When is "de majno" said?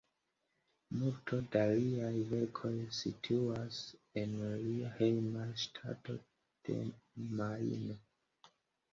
6.71-7.99